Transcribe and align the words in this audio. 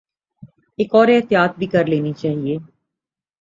ایک 0.79 0.95
اور 0.95 1.07
احتیاط 1.07 1.57
بھی 1.57 1.67
کر 1.67 1.85
لینی 1.85 2.13
چاہیے۔ 2.13 2.57